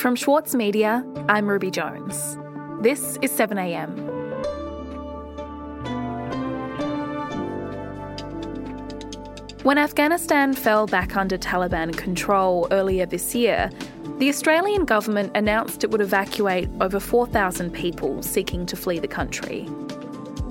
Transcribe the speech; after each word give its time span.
From 0.00 0.16
Schwartz 0.16 0.54
Media, 0.54 1.04
I'm 1.28 1.46
Ruby 1.46 1.70
Jones. 1.70 2.38
This 2.80 3.18
is 3.20 3.30
7am. 3.32 3.90
When 9.62 9.76
Afghanistan 9.76 10.54
fell 10.54 10.86
back 10.86 11.18
under 11.18 11.36
Taliban 11.36 11.94
control 11.94 12.66
earlier 12.70 13.04
this 13.04 13.34
year, 13.34 13.68
the 14.16 14.30
Australian 14.30 14.86
government 14.86 15.32
announced 15.36 15.84
it 15.84 15.90
would 15.90 16.00
evacuate 16.00 16.70
over 16.80 16.98
4,000 16.98 17.70
people 17.70 18.22
seeking 18.22 18.64
to 18.64 18.76
flee 18.76 19.00
the 19.00 19.06
country. 19.06 19.68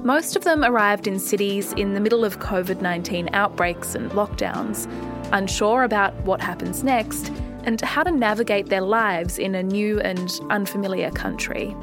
Most 0.04 0.36
of 0.36 0.43
them 0.43 0.63
arrived 0.63 1.07
in 1.07 1.18
cities 1.18 1.73
in 1.73 1.95
the 1.95 2.00
middle 2.00 2.23
of 2.23 2.38
COVID 2.38 2.81
19 2.81 3.31
outbreaks 3.34 3.95
and 3.95 4.11
lockdowns, 4.11 4.88
unsure 5.34 5.86
about 5.86 6.13
what 6.18 6.39
happens 6.39 6.84
next 6.84 7.31
and 7.64 7.80
how 7.82 8.04
to 8.04 8.12
navigate 8.12 8.68
their 8.68 8.82
lives 8.82 9.38
in 9.38 9.55
a 9.55 9.64
new 9.64 10.00
and 10.02 10.40
unfamiliar 10.49 11.12
country. 11.12 11.76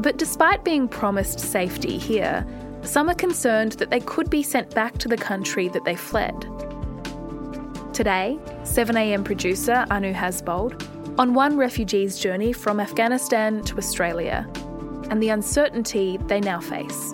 But 0.00 0.16
despite 0.16 0.64
being 0.64 0.88
promised 0.88 1.40
safety 1.40 1.98
here, 1.98 2.46
some 2.82 3.10
are 3.10 3.14
concerned 3.14 3.72
that 3.72 3.90
they 3.90 4.00
could 4.00 4.30
be 4.30 4.42
sent 4.42 4.74
back 4.74 4.98
to 4.98 5.08
the 5.08 5.16
country 5.16 5.68
that 5.68 5.84
they 5.84 5.96
fled. 5.96 6.40
Today, 7.92 8.38
7am 8.62 9.24
producer 9.24 9.84
Anu 9.90 10.14
Hasbold 10.14 11.18
on 11.18 11.34
one 11.34 11.58
refugee's 11.58 12.18
journey 12.18 12.52
from 12.52 12.80
Afghanistan 12.80 13.62
to 13.64 13.76
Australia 13.76 14.48
and 15.10 15.22
the 15.22 15.28
uncertainty 15.28 16.18
they 16.28 16.40
now 16.40 16.60
face. 16.60 17.12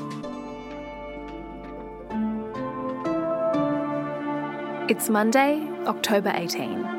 It's 4.88 5.08
Monday, 5.08 5.68
October 5.86 6.32
18. 6.32 6.95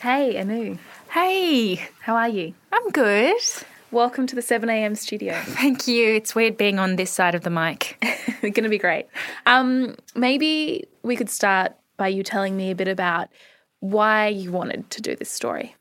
Hey, 0.00 0.38
Anu. 0.38 0.76
Hey, 1.10 1.76
How 2.00 2.16
are 2.16 2.28
you? 2.28 2.54
I'm 2.72 2.90
good. 2.90 3.36
Welcome 3.90 4.26
to 4.26 4.34
the 4.34 4.42
7am 4.42 4.96
studio. 4.96 5.34
Thank 5.44 5.86
you. 5.88 6.14
It's 6.14 6.34
weird 6.34 6.56
being 6.56 6.78
on 6.78 6.96
this 6.96 7.10
side 7.10 7.34
of 7.34 7.42
the 7.42 7.50
mic. 7.50 7.96
It's 8.02 8.54
going 8.54 8.64
to 8.64 8.68
be 8.68 8.78
great. 8.78 9.06
Um, 9.46 9.96
maybe 10.14 10.84
we 11.02 11.16
could 11.16 11.30
start 11.30 11.72
by 11.96 12.08
you 12.08 12.22
telling 12.22 12.56
me 12.56 12.70
a 12.70 12.74
bit 12.74 12.88
about 12.88 13.28
why 13.80 14.28
you 14.28 14.52
wanted 14.52 14.90
to 14.90 15.00
do 15.02 15.16
this 15.16 15.30
story. 15.30 15.75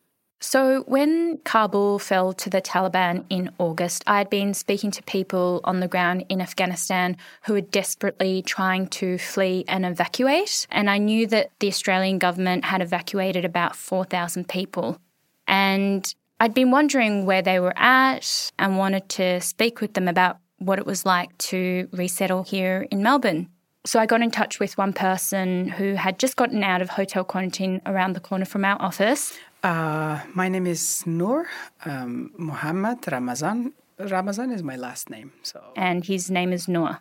So, 0.47 0.83
when 0.85 1.39
Kabul 1.39 1.97
fell 1.97 2.31
to 2.33 2.51
the 2.51 2.61
Taliban 2.61 3.25
in 3.31 3.49
August, 3.57 4.03
I 4.05 4.19
had 4.19 4.29
been 4.29 4.53
speaking 4.53 4.91
to 4.91 5.01
people 5.01 5.59
on 5.63 5.79
the 5.79 5.87
ground 5.87 6.23
in 6.29 6.39
Afghanistan 6.39 7.17
who 7.45 7.53
were 7.53 7.61
desperately 7.61 8.43
trying 8.43 8.85
to 8.89 9.17
flee 9.17 9.65
and 9.67 9.87
evacuate. 9.87 10.67
And 10.69 10.87
I 10.87 10.99
knew 10.99 11.25
that 11.25 11.49
the 11.59 11.67
Australian 11.67 12.19
government 12.19 12.65
had 12.65 12.83
evacuated 12.83 13.43
about 13.43 13.75
4,000 13.75 14.47
people. 14.47 14.99
And 15.47 16.13
I'd 16.39 16.53
been 16.53 16.69
wondering 16.69 17.25
where 17.25 17.41
they 17.41 17.59
were 17.59 17.75
at 17.75 18.51
and 18.59 18.77
wanted 18.77 19.09
to 19.17 19.41
speak 19.41 19.81
with 19.81 19.95
them 19.95 20.07
about 20.07 20.37
what 20.59 20.77
it 20.77 20.85
was 20.85 21.07
like 21.07 21.35
to 21.49 21.89
resettle 21.91 22.43
here 22.43 22.87
in 22.91 23.01
Melbourne. 23.01 23.49
So 23.85 23.99
I 23.99 24.07
got 24.07 24.23
in 24.23 24.31
touch 24.31 24.59
with 24.59 24.79
one 24.79 24.93
person 24.93 25.69
who 25.69 25.93
had 25.93 26.17
just 26.17 26.35
gotten 26.37 26.63
out 26.63 26.81
of 26.81 26.89
hotel 26.89 27.23
quarantine 27.23 27.83
around 27.85 28.13
the 28.13 28.19
corner 28.19 28.45
from 28.45 28.65
our 28.65 28.81
office. 28.81 29.37
Uh, 29.65 30.21
my 30.35 30.47
name 30.47 30.67
is 30.67 31.07
Noor 31.07 31.47
um, 31.85 32.29
Muhammad 32.37 32.99
Ramazan. 33.11 33.73
Ramazan 33.97 34.51
is 34.51 34.61
my 34.61 34.75
last 34.75 35.09
name. 35.09 35.31
So 35.41 35.59
and 35.75 36.05
his 36.05 36.29
name 36.29 36.53
is 36.53 36.67
Noor. 36.67 36.99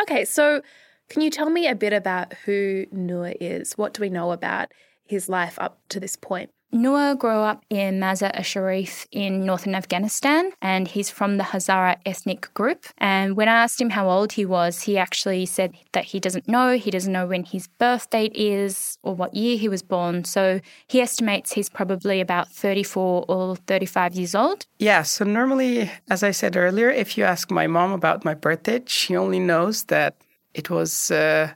Okay, 0.00 0.24
so 0.24 0.62
can 1.08 1.22
you 1.22 1.30
tell 1.30 1.50
me 1.50 1.66
a 1.66 1.74
bit 1.74 1.92
about 1.92 2.32
who 2.44 2.86
Noor 2.92 3.34
is? 3.40 3.72
What 3.72 3.92
do 3.92 4.02
we 4.02 4.08
know 4.08 4.30
about 4.30 4.70
his 5.04 5.28
life 5.28 5.58
up 5.58 5.80
to 5.88 5.98
this 5.98 6.14
point? 6.14 6.50
Noor 6.72 7.14
grew 7.14 7.30
up 7.30 7.64
in 7.70 8.00
Mazar-e 8.00 8.42
Sharif 8.42 9.06
in 9.12 9.44
northern 9.46 9.74
Afghanistan, 9.74 10.50
and 10.60 10.88
he's 10.88 11.10
from 11.10 11.36
the 11.36 11.44
Hazara 11.44 11.96
ethnic 12.04 12.52
group. 12.54 12.86
And 12.98 13.36
when 13.36 13.48
I 13.48 13.62
asked 13.62 13.80
him 13.80 13.90
how 13.90 14.10
old 14.10 14.32
he 14.32 14.44
was, 14.44 14.82
he 14.82 14.98
actually 14.98 15.46
said 15.46 15.74
that 15.92 16.04
he 16.04 16.20
doesn't 16.20 16.48
know. 16.48 16.76
He 16.76 16.90
doesn't 16.90 17.12
know 17.12 17.26
when 17.26 17.44
his 17.44 17.68
birth 17.78 18.10
date 18.10 18.34
is 18.34 18.98
or 19.02 19.14
what 19.14 19.34
year 19.34 19.56
he 19.56 19.68
was 19.68 19.82
born. 19.82 20.24
So 20.24 20.60
he 20.88 21.00
estimates 21.00 21.52
he's 21.52 21.68
probably 21.68 22.20
about 22.20 22.48
34 22.50 23.24
or 23.28 23.56
35 23.56 24.14
years 24.14 24.34
old. 24.34 24.66
yeah, 24.78 25.02
so 25.02 25.24
normally, 25.24 25.90
as 26.10 26.22
I 26.22 26.32
said 26.32 26.56
earlier, 26.56 26.90
if 26.90 27.16
you 27.16 27.24
ask 27.24 27.50
my 27.50 27.66
mom 27.66 27.92
about 27.92 28.24
my 28.24 28.34
birthday, 28.34 28.82
she 28.86 29.16
only 29.16 29.38
knows 29.38 29.84
that 29.84 30.16
it 30.52 30.70
was 30.70 31.10
uh, 31.10 31.52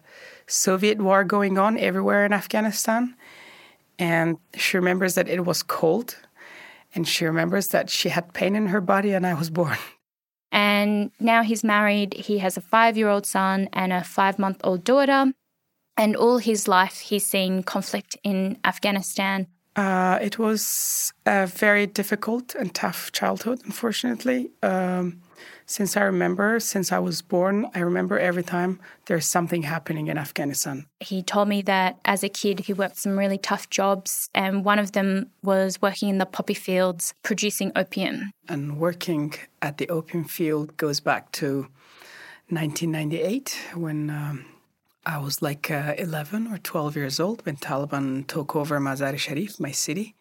Soviet 0.46 1.00
war 1.00 1.24
going 1.24 1.58
on 1.58 1.78
everywhere 1.78 2.24
in 2.24 2.32
Afghanistan, 2.32 3.14
and 4.00 4.38
she 4.56 4.78
remembers 4.78 5.14
that 5.14 5.28
it 5.28 5.44
was 5.44 5.62
cold, 5.62 6.16
and 6.94 7.06
she 7.06 7.26
remembers 7.26 7.68
that 7.68 7.90
she 7.90 8.08
had 8.08 8.32
pain 8.32 8.56
in 8.56 8.66
her 8.68 8.80
body, 8.80 9.12
and 9.12 9.24
I 9.26 9.34
was 9.34 9.50
born. 9.50 9.78
And 10.52 11.12
now 11.20 11.44
he's 11.44 11.62
married. 11.62 12.12
He 12.14 12.38
has 12.38 12.56
a 12.56 12.60
five 12.60 12.96
year 12.96 13.08
old 13.08 13.24
son 13.24 13.68
and 13.72 13.92
a 13.92 14.02
five 14.02 14.36
month 14.36 14.60
old 14.64 14.82
daughter. 14.82 15.32
And 15.96 16.16
all 16.16 16.38
his 16.38 16.66
life, 16.66 16.98
he's 16.98 17.24
seen 17.24 17.62
conflict 17.62 18.16
in 18.24 18.58
Afghanistan. 18.64 19.46
Uh, 19.76 20.18
it 20.20 20.40
was 20.40 21.12
a 21.24 21.46
very 21.46 21.86
difficult 21.86 22.56
and 22.56 22.74
tough 22.74 23.12
childhood, 23.12 23.60
unfortunately. 23.64 24.50
Um, 24.60 25.20
since 25.70 25.96
I 25.96 26.02
remember, 26.02 26.58
since 26.58 26.90
I 26.90 26.98
was 26.98 27.22
born, 27.22 27.70
I 27.76 27.78
remember 27.78 28.18
every 28.18 28.42
time 28.42 28.80
there's 29.06 29.24
something 29.24 29.62
happening 29.62 30.08
in 30.08 30.18
Afghanistan. 30.18 30.86
He 30.98 31.22
told 31.22 31.46
me 31.46 31.62
that 31.62 31.96
as 32.04 32.24
a 32.24 32.28
kid, 32.28 32.58
he 32.66 32.72
worked 32.72 32.96
some 32.96 33.16
really 33.16 33.38
tough 33.38 33.70
jobs, 33.70 34.28
and 34.34 34.64
one 34.64 34.80
of 34.80 34.90
them 34.92 35.30
was 35.44 35.80
working 35.80 36.08
in 36.08 36.18
the 36.18 36.26
poppy 36.26 36.54
fields 36.54 37.14
producing 37.22 37.70
opium. 37.76 38.32
And 38.48 38.78
working 38.78 39.34
at 39.62 39.78
the 39.78 39.88
opium 39.88 40.24
field 40.24 40.76
goes 40.76 40.98
back 40.98 41.30
to 41.32 41.68
1998 42.48 43.56
when 43.76 44.10
um, 44.10 44.46
I 45.06 45.18
was 45.18 45.40
like 45.40 45.70
uh, 45.70 45.94
11 45.96 46.48
or 46.52 46.58
12 46.58 46.96
years 46.96 47.20
old 47.20 47.46
when 47.46 47.56
Taliban 47.56 48.26
took 48.26 48.56
over 48.56 48.80
Mazar-e 48.80 49.18
Sharif, 49.18 49.60
my 49.60 49.70
city. 49.70 50.16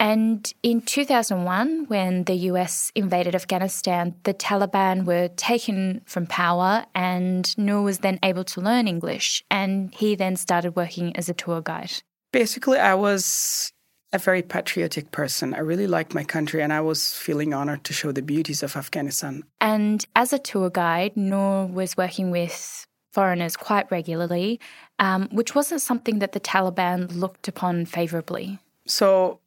And 0.00 0.50
in 0.62 0.80
2001, 0.80 1.84
when 1.88 2.24
the 2.24 2.34
US 2.50 2.90
invaded 2.94 3.34
Afghanistan, 3.34 4.14
the 4.24 4.32
Taliban 4.32 5.04
were 5.04 5.28
taken 5.36 6.00
from 6.06 6.26
power, 6.26 6.86
and 6.94 7.56
Noor 7.58 7.82
was 7.82 7.98
then 7.98 8.18
able 8.22 8.44
to 8.44 8.62
learn 8.62 8.88
English. 8.88 9.44
And 9.50 9.94
he 9.94 10.14
then 10.14 10.36
started 10.36 10.74
working 10.74 11.14
as 11.16 11.28
a 11.28 11.34
tour 11.34 11.60
guide. 11.60 12.02
Basically, 12.32 12.78
I 12.78 12.94
was 12.94 13.72
a 14.12 14.18
very 14.18 14.40
patriotic 14.42 15.12
person. 15.12 15.52
I 15.54 15.60
really 15.60 15.86
liked 15.86 16.14
my 16.14 16.24
country 16.24 16.62
and 16.62 16.72
I 16.72 16.80
was 16.80 17.12
feeling 17.12 17.52
honored 17.52 17.84
to 17.84 17.92
show 17.92 18.10
the 18.10 18.22
beauties 18.22 18.62
of 18.62 18.76
Afghanistan. 18.76 19.44
And 19.60 20.04
as 20.16 20.32
a 20.32 20.38
tour 20.38 20.70
guide, 20.70 21.16
Noor 21.16 21.66
was 21.66 21.96
working 21.96 22.30
with 22.30 22.86
foreigners 23.12 23.56
quite 23.56 23.90
regularly, 23.90 24.60
um, 24.98 25.28
which 25.30 25.54
wasn't 25.54 25.82
something 25.82 26.20
that 26.20 26.32
the 26.32 26.40
Taliban 26.40 27.14
looked 27.14 27.48
upon 27.48 27.84
favorably. 27.84 28.58
So 28.86 29.39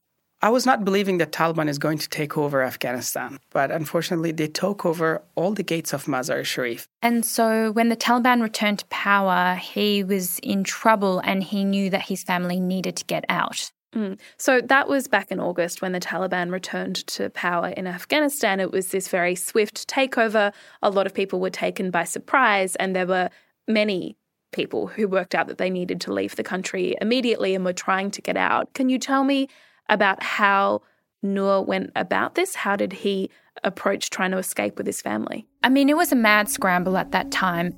I 0.43 0.49
was 0.49 0.65
not 0.65 0.83
believing 0.83 1.19
that 1.19 1.31
Taliban 1.31 1.69
is 1.69 1.79
going 1.79 1.99
to 1.99 2.09
take 2.09 2.37
over 2.37 2.61
Afghanistan, 2.61 3.39
but 3.51 3.71
unfortunately, 3.71 4.33
they 4.33 4.49
took 4.49 4.85
over 4.85 5.23
all 5.35 5.53
the 5.53 5.63
gates 5.63 5.93
of 5.93 6.03
Mazar-e 6.03 6.43
Sharif. 6.43 6.89
And 7.01 7.25
so 7.25 7.71
when 7.71 7.87
the 7.87 7.95
Taliban 7.95 8.41
returned 8.41 8.79
to 8.79 8.85
power, 8.87 9.55
he 9.55 10.03
was 10.03 10.39
in 10.39 10.65
trouble 10.65 11.19
and 11.19 11.41
he 11.41 11.63
knew 11.63 11.89
that 11.91 12.01
his 12.01 12.23
family 12.23 12.59
needed 12.59 12.97
to 12.97 13.05
get 13.05 13.23
out. 13.29 13.71
Mm. 13.95 14.19
So 14.35 14.59
that 14.59 14.89
was 14.89 15.07
back 15.07 15.31
in 15.31 15.39
August 15.39 15.81
when 15.81 15.93
the 15.93 16.01
Taliban 16.01 16.51
returned 16.51 17.07
to 17.07 17.29
power 17.29 17.69
in 17.69 17.87
Afghanistan. 17.87 18.59
It 18.59 18.73
was 18.73 18.89
this 18.89 19.07
very 19.07 19.35
swift 19.35 19.87
takeover. 19.87 20.51
A 20.81 20.89
lot 20.89 21.05
of 21.05 21.13
people 21.13 21.39
were 21.39 21.51
taken 21.51 21.89
by 21.89 22.03
surprise, 22.03 22.75
and 22.75 22.93
there 22.93 23.07
were 23.07 23.29
many 23.65 24.17
people 24.51 24.87
who 24.87 25.07
worked 25.07 25.35
out 25.35 25.47
that 25.47 25.57
they 25.57 25.69
needed 25.69 26.01
to 26.01 26.11
leave 26.11 26.35
the 26.35 26.43
country 26.43 26.97
immediately 26.99 27.55
and 27.55 27.63
were 27.63 27.71
trying 27.71 28.11
to 28.11 28.21
get 28.21 28.35
out. 28.35 28.73
Can 28.73 28.89
you 28.89 28.99
tell 28.99 29.23
me 29.23 29.47
about 29.89 30.21
how 30.23 30.81
Noor 31.21 31.61
went 31.63 31.91
about 31.95 32.35
this? 32.35 32.55
How 32.55 32.75
did 32.75 32.93
he 32.93 33.29
approach 33.63 34.09
trying 34.09 34.31
to 34.31 34.37
escape 34.37 34.77
with 34.77 34.85
his 34.85 35.01
family? 35.01 35.47
I 35.63 35.69
mean, 35.69 35.89
it 35.89 35.97
was 35.97 36.11
a 36.11 36.15
mad 36.15 36.49
scramble 36.49 36.97
at 36.97 37.11
that 37.11 37.31
time. 37.31 37.75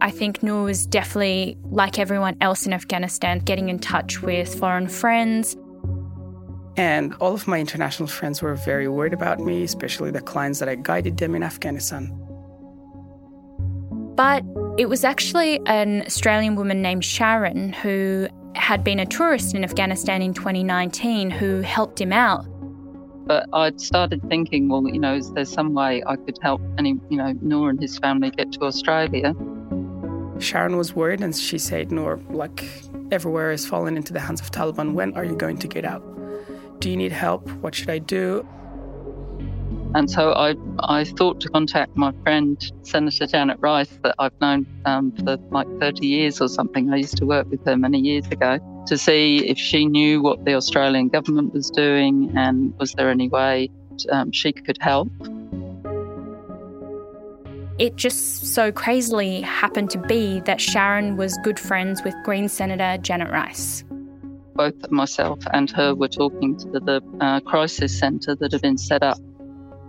I 0.00 0.10
think 0.10 0.42
Noor 0.42 0.64
was 0.64 0.86
definitely, 0.86 1.56
like 1.64 1.98
everyone 1.98 2.36
else 2.40 2.66
in 2.66 2.72
Afghanistan, 2.72 3.38
getting 3.38 3.68
in 3.68 3.78
touch 3.78 4.22
with 4.22 4.58
foreign 4.58 4.88
friends. 4.88 5.56
And 6.76 7.14
all 7.14 7.32
of 7.32 7.46
my 7.48 7.58
international 7.58 8.06
friends 8.06 8.42
were 8.42 8.54
very 8.54 8.88
worried 8.88 9.14
about 9.14 9.40
me, 9.40 9.62
especially 9.62 10.10
the 10.10 10.20
clients 10.20 10.58
that 10.58 10.68
I 10.68 10.74
guided 10.74 11.16
them 11.16 11.34
in 11.34 11.42
Afghanistan. 11.42 12.12
But 14.14 14.44
it 14.78 14.88
was 14.88 15.04
actually 15.04 15.60
an 15.66 16.02
Australian 16.02 16.54
woman 16.54 16.82
named 16.82 17.04
Sharon 17.04 17.72
who 17.72 18.28
had 18.56 18.82
been 18.82 19.00
a 19.00 19.06
tourist 19.06 19.54
in 19.54 19.64
Afghanistan 19.64 20.22
in 20.22 20.34
2019 20.34 21.30
who 21.30 21.60
helped 21.60 22.00
him 22.00 22.12
out. 22.12 22.44
But 23.26 23.46
I'd 23.52 23.80
started 23.80 24.22
thinking, 24.28 24.68
well, 24.68 24.86
you 24.86 25.00
know, 25.00 25.14
is 25.14 25.32
there 25.32 25.44
some 25.44 25.74
way 25.74 26.02
I 26.06 26.16
could 26.16 26.38
help 26.42 26.60
any, 26.78 27.00
you 27.10 27.16
know, 27.16 27.32
Noor 27.40 27.70
and 27.70 27.80
his 27.80 27.98
family 27.98 28.30
get 28.30 28.52
to 28.52 28.62
Australia? 28.62 29.34
Sharon 30.38 30.76
was 30.76 30.94
worried 30.94 31.20
and 31.20 31.34
she 31.34 31.58
said, 31.58 31.90
Noor, 31.90 32.20
like 32.30 32.64
everywhere 33.10 33.50
is 33.50 33.66
falling 33.66 33.96
into 33.96 34.12
the 34.12 34.20
hands 34.20 34.40
of 34.40 34.50
Taliban. 34.50 34.92
When 34.92 35.16
are 35.16 35.24
you 35.24 35.36
going 35.36 35.58
to 35.58 35.68
get 35.68 35.84
out? 35.84 36.04
Do 36.80 36.90
you 36.90 36.96
need 36.96 37.12
help? 37.12 37.48
What 37.62 37.74
should 37.74 37.90
I 37.90 37.98
do? 37.98 38.46
And 39.96 40.10
so 40.10 40.32
I, 40.32 40.54
I 40.80 41.04
thought 41.04 41.40
to 41.40 41.48
contact 41.48 41.96
my 41.96 42.12
friend, 42.22 42.62
Senator 42.82 43.26
Janet 43.26 43.56
Rice, 43.60 43.98
that 44.02 44.14
I've 44.18 44.38
known 44.42 44.66
um, 44.84 45.10
for 45.12 45.38
like 45.50 45.66
30 45.80 46.06
years 46.06 46.38
or 46.38 46.48
something. 46.48 46.92
I 46.92 46.96
used 46.96 47.16
to 47.16 47.24
work 47.24 47.48
with 47.48 47.64
her 47.64 47.78
many 47.78 48.00
years 48.00 48.26
ago 48.26 48.58
to 48.88 48.98
see 48.98 49.38
if 49.48 49.56
she 49.56 49.86
knew 49.86 50.20
what 50.20 50.44
the 50.44 50.52
Australian 50.52 51.08
government 51.08 51.54
was 51.54 51.70
doing 51.70 52.30
and 52.36 52.78
was 52.78 52.92
there 52.92 53.08
any 53.08 53.30
way 53.30 53.70
um, 54.10 54.32
she 54.32 54.52
could 54.52 54.76
help. 54.82 55.08
It 57.78 57.96
just 57.96 58.48
so 58.52 58.70
crazily 58.70 59.40
happened 59.40 59.88
to 59.92 59.98
be 59.98 60.40
that 60.40 60.60
Sharon 60.60 61.16
was 61.16 61.38
good 61.42 61.58
friends 61.58 62.04
with 62.04 62.14
Green 62.22 62.50
Senator 62.50 63.00
Janet 63.00 63.30
Rice. 63.30 63.82
Both 64.56 64.90
myself 64.90 65.38
and 65.54 65.70
her 65.70 65.94
were 65.94 66.08
talking 66.08 66.54
to 66.58 66.80
the 66.80 67.02
uh, 67.22 67.40
crisis 67.40 67.98
centre 67.98 68.34
that 68.34 68.52
had 68.52 68.60
been 68.60 68.76
set 68.76 69.02
up 69.02 69.16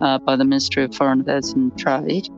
uh, 0.02 0.18
by 0.20 0.36
the 0.36 0.46
Ministry 0.46 0.84
of 0.84 0.96
Foreign 0.96 1.22
Affairs 1.22 1.54
and 1.54 1.78
Trade. 1.78 2.30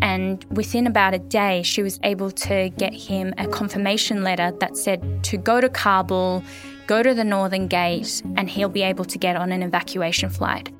And 0.00 0.44
within 0.50 0.86
about 0.86 1.14
a 1.14 1.18
day, 1.18 1.62
she 1.62 1.82
was 1.82 1.98
able 2.02 2.30
to 2.30 2.70
get 2.70 2.94
him 2.94 3.34
a 3.38 3.46
confirmation 3.46 4.22
letter 4.22 4.52
that 4.60 4.76
said 4.76 5.24
to 5.24 5.36
go 5.36 5.60
to 5.60 5.68
Kabul, 5.68 6.42
go 6.86 7.02
to 7.02 7.14
the 7.14 7.24
Northern 7.24 7.66
Gate, 7.66 8.22
and 8.36 8.48
he'll 8.48 8.68
be 8.68 8.82
able 8.82 9.04
to 9.06 9.18
get 9.18 9.36
on 9.36 9.50
an 9.52 9.62
evacuation 9.62 10.30
flight. 10.30 10.72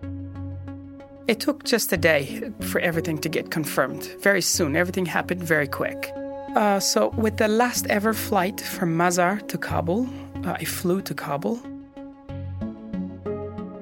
It 1.27 1.41
took 1.41 1.65
just 1.65 1.93
a 1.93 1.97
day 1.97 2.51
for 2.61 2.81
everything 2.81 3.19
to 3.19 3.29
get 3.29 3.51
confirmed. 3.51 4.05
Very 4.21 4.41
soon, 4.41 4.77
everything 4.77 5.05
happened 5.05 5.43
very 5.43 5.69
quick. 5.69 6.11
Uh, 6.57 6.81
so, 6.81 7.11
with 7.11 7.37
the 7.37 7.49
last 7.49 7.87
ever 7.89 8.15
flight 8.15 8.61
from 8.61 8.97
Mazar 8.97 9.47
to 9.49 9.59
Kabul, 9.59 10.09
uh, 10.47 10.53
I 10.53 10.65
flew 10.65 11.03
to 11.03 11.15
Kabul. 11.15 11.61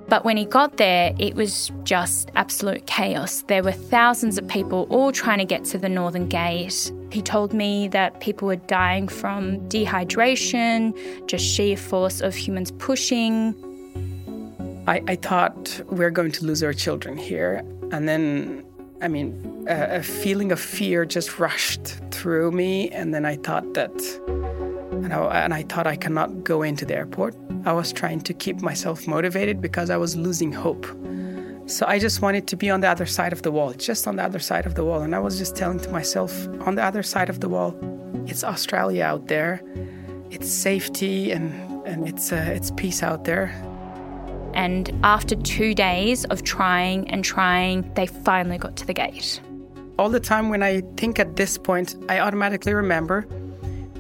But 0.09 0.25
when 0.25 0.37
he 0.37 0.45
got 0.45 0.77
there, 0.77 1.15
it 1.19 1.35
was 1.35 1.73
just 1.83 2.31
absolute 2.37 2.87
chaos. 2.87 3.43
There 3.49 3.63
were 3.63 3.73
thousands 3.73 4.39
of 4.39 4.47
people 4.47 4.87
all 4.89 5.11
trying 5.11 5.39
to 5.39 5.45
get 5.45 5.65
to 5.67 5.79
the 5.79 5.89
Northern 5.89 6.29
Gate. 6.29 6.93
He 7.11 7.23
told 7.23 7.53
me 7.53 7.89
that 7.89 8.21
people 8.21 8.47
were 8.47 8.57
dying 8.57 9.09
from 9.09 9.59
dehydration, 9.69 10.95
just 11.27 11.45
sheer 11.45 11.77
force 11.77 12.21
of 12.21 12.35
humans 12.37 12.71
pushing. 12.73 13.55
I, 14.87 15.03
I 15.09 15.17
thought 15.17 15.81
we're 15.89 16.11
going 16.11 16.31
to 16.33 16.45
lose 16.45 16.63
our 16.63 16.73
children 16.73 17.17
here. 17.17 17.65
And 17.91 18.09
then, 18.09 18.65
I 19.03 19.09
mean, 19.09 19.67
a, 19.69 19.97
a 19.97 20.03
feeling 20.03 20.53
of 20.53 20.61
fear 20.61 21.05
just 21.05 21.41
rushed 21.41 21.97
through 22.13 22.53
me. 22.53 22.91
And 22.91 23.13
then 23.13 23.25
I 23.27 23.37
thought 23.37 23.75
that, 23.75 23.93
and 25.07 25.15
I, 25.15 25.45
and 25.45 25.55
I 25.55 25.63
thought 25.63 25.87
I 25.87 25.95
cannot 25.95 26.43
go 26.43 26.63
into 26.63 26.85
the 26.85 26.97
airport. 26.97 27.37
I 27.65 27.73
was 27.73 27.93
trying 27.93 28.21
to 28.23 28.35
keep 28.35 28.61
myself 28.61 29.07
motivated 29.07 29.61
because 29.61 29.89
I 29.89 29.97
was 29.97 30.17
losing 30.17 30.51
hope. 30.51 30.85
So 31.67 31.87
I 31.87 32.01
just 32.01 32.23
wanted 32.23 32.49
to 32.49 32.57
be 32.57 32.71
on 32.71 32.81
the 32.81 32.89
other 32.89 33.07
side 33.07 33.33
of 33.33 33.43
the 33.43 33.53
wall, 33.53 33.73
just 33.73 34.09
on 34.09 34.17
the 34.17 34.25
other 34.25 34.41
side 34.41 34.67
of 34.67 34.75
the 34.75 34.85
wall. 34.85 35.03
And 35.03 35.15
I 35.15 35.21
was 35.21 35.39
just 35.39 35.55
telling 35.55 35.79
to 35.81 35.91
myself, 35.91 36.49
on 36.67 36.75
the 36.75 36.83
other 36.83 37.05
side 37.05 37.29
of 37.29 37.39
the 37.39 37.49
wall, 37.49 37.77
it's 38.27 38.43
Australia 38.43 39.05
out 39.05 39.29
there, 39.29 39.63
it's 40.31 40.51
safety 40.51 41.31
and, 41.31 41.53
and 41.87 42.09
it's, 42.09 42.33
uh, 42.33 42.45
it's 42.49 42.73
peace 42.73 43.05
out 43.05 43.25
there. 43.25 43.55
And 44.55 44.91
after 45.05 45.37
two 45.37 45.73
days 45.73 46.25
of 46.25 46.43
trying 46.43 47.09
and 47.11 47.23
trying, 47.23 47.93
they 47.95 48.07
finally 48.07 48.59
got 48.59 48.75
to 48.77 48.87
the 48.87 48.95
gate. 48.95 49.41
All 50.01 50.09
the 50.09 50.21
time 50.21 50.49
when 50.49 50.65
I 50.65 50.81
think 50.97 51.21
at 51.21 51.37
this 51.37 51.59
point, 51.59 51.95
I 52.09 52.19
automatically 52.19 52.75
remember 52.75 53.29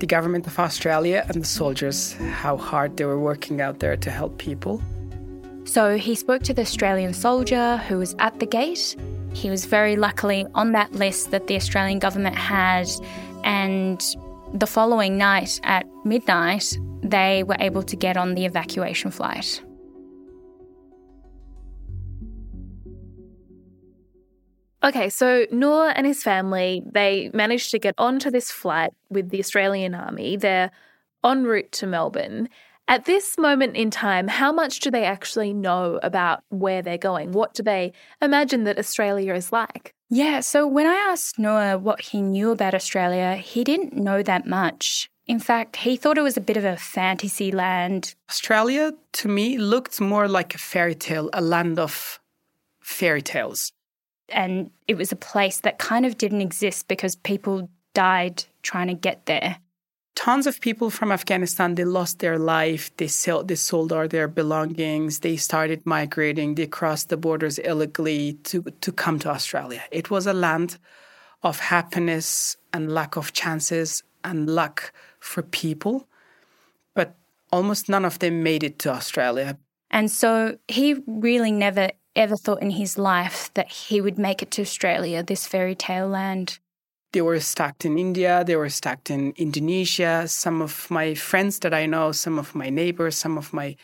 the 0.00 0.06
government 0.06 0.46
of 0.46 0.58
Australia 0.58 1.24
and 1.28 1.42
the 1.42 1.46
soldiers, 1.46 2.12
how 2.42 2.56
hard 2.56 2.96
they 2.96 3.04
were 3.04 3.18
working 3.18 3.60
out 3.60 3.78
there 3.78 3.96
to 3.96 4.10
help 4.10 4.38
people. 4.38 4.82
So 5.64 5.96
he 5.96 6.14
spoke 6.14 6.42
to 6.44 6.54
the 6.54 6.62
Australian 6.62 7.12
soldier 7.12 7.76
who 7.88 7.98
was 7.98 8.14
at 8.18 8.38
the 8.38 8.46
gate. 8.46 8.96
He 9.32 9.50
was 9.50 9.64
very 9.64 9.96
luckily 9.96 10.46
on 10.54 10.72
that 10.72 10.92
list 10.92 11.30
that 11.32 11.48
the 11.48 11.56
Australian 11.56 11.98
government 11.98 12.36
had. 12.36 12.88
And 13.42 14.00
the 14.54 14.66
following 14.66 15.18
night 15.18 15.60
at 15.64 15.86
midnight, 16.04 16.78
they 17.02 17.42
were 17.42 17.56
able 17.58 17.82
to 17.82 17.96
get 17.96 18.16
on 18.16 18.34
the 18.34 18.44
evacuation 18.44 19.10
flight. 19.10 19.60
Okay, 24.86 25.08
so 25.08 25.46
Noor 25.50 25.92
and 25.96 26.06
his 26.06 26.22
family, 26.22 26.80
they 26.86 27.28
managed 27.34 27.72
to 27.72 27.78
get 27.80 27.96
onto 27.98 28.30
this 28.30 28.52
flight 28.52 28.92
with 29.10 29.30
the 29.30 29.40
Australian 29.40 29.96
Army. 29.96 30.36
They're 30.36 30.70
en 31.24 31.42
route 31.42 31.72
to 31.72 31.88
Melbourne. 31.88 32.48
At 32.86 33.04
this 33.04 33.36
moment 33.36 33.74
in 33.74 33.90
time, 33.90 34.28
how 34.28 34.52
much 34.52 34.78
do 34.78 34.92
they 34.92 35.04
actually 35.04 35.52
know 35.52 35.98
about 36.04 36.44
where 36.50 36.82
they're 36.82 36.98
going? 36.98 37.32
What 37.32 37.52
do 37.52 37.64
they 37.64 37.94
imagine 38.22 38.62
that 38.62 38.78
Australia 38.78 39.34
is 39.34 39.50
like? 39.50 39.92
Yeah, 40.08 40.38
so 40.38 40.68
when 40.68 40.86
I 40.86 40.94
asked 40.94 41.36
Noor 41.36 41.78
what 41.78 42.00
he 42.00 42.22
knew 42.22 42.52
about 42.52 42.72
Australia, 42.72 43.34
he 43.34 43.64
didn't 43.64 43.94
know 43.94 44.22
that 44.22 44.46
much. 44.46 45.10
In 45.26 45.40
fact, 45.40 45.74
he 45.78 45.96
thought 45.96 46.16
it 46.16 46.22
was 46.22 46.36
a 46.36 46.40
bit 46.40 46.56
of 46.56 46.64
a 46.64 46.76
fantasy 46.76 47.50
land. 47.50 48.14
Australia, 48.30 48.92
to 49.14 49.26
me, 49.26 49.58
looked 49.58 50.00
more 50.00 50.28
like 50.28 50.54
a 50.54 50.58
fairy 50.58 50.94
tale, 50.94 51.28
a 51.32 51.40
land 51.40 51.80
of 51.80 52.20
fairy 52.80 53.22
tales. 53.22 53.72
And 54.28 54.70
it 54.88 54.96
was 54.96 55.12
a 55.12 55.16
place 55.16 55.60
that 55.60 55.78
kind 55.78 56.04
of 56.04 56.18
didn't 56.18 56.40
exist 56.40 56.88
because 56.88 57.14
people 57.14 57.68
died 57.94 58.44
trying 58.62 58.88
to 58.88 58.94
get 58.94 59.26
there. 59.26 59.58
Tons 60.16 60.46
of 60.46 60.60
people 60.60 60.88
from 60.90 61.12
Afghanistan, 61.12 61.74
they 61.74 61.84
lost 61.84 62.20
their 62.20 62.38
life, 62.38 62.90
they, 62.96 63.06
sell, 63.06 63.44
they 63.44 63.54
sold 63.54 63.92
all 63.92 64.08
their 64.08 64.28
belongings, 64.28 65.20
they 65.20 65.36
started 65.36 65.84
migrating, 65.84 66.54
they 66.54 66.66
crossed 66.66 67.10
the 67.10 67.18
borders 67.18 67.58
illegally 67.58 68.32
to, 68.44 68.62
to 68.80 68.92
come 68.92 69.18
to 69.18 69.28
Australia. 69.28 69.82
It 69.90 70.10
was 70.10 70.26
a 70.26 70.32
land 70.32 70.78
of 71.42 71.60
happiness 71.60 72.56
and 72.72 72.92
lack 72.92 73.16
of 73.16 73.34
chances 73.34 74.02
and 74.24 74.48
luck 74.48 74.92
for 75.20 75.42
people, 75.42 76.08
but 76.94 77.14
almost 77.52 77.88
none 77.88 78.06
of 78.06 78.18
them 78.18 78.42
made 78.42 78.64
it 78.64 78.78
to 78.80 78.90
Australia. 78.90 79.58
And 79.90 80.10
so 80.10 80.58
he 80.66 80.96
really 81.06 81.52
never 81.52 81.90
ever 82.16 82.36
thought 82.36 82.62
in 82.62 82.70
his 82.70 82.98
life 82.98 83.50
that 83.54 83.70
he 83.70 84.00
would 84.00 84.18
make 84.18 84.42
it 84.42 84.50
to 84.52 84.62
Australia, 84.62 85.22
this 85.22 85.46
fairy 85.46 85.74
tale 85.74 86.08
land. 86.08 86.58
They 87.12 87.22
were 87.22 87.40
stuck 87.40 87.84
in 87.84 87.98
India, 87.98 88.44
they 88.44 88.56
were 88.56 88.68
stuck 88.68 89.08
in 89.10 89.32
Indonesia. 89.36 90.26
Some 90.26 90.60
of 90.60 90.90
my 90.90 91.14
friends 91.14 91.60
that 91.60 91.72
I 91.72 91.86
know, 91.86 92.12
some 92.12 92.38
of 92.38 92.54
my 92.54 92.68
neighbors, 92.68 93.16
some 93.16 93.38
of 93.38 93.52
my 93.52 93.76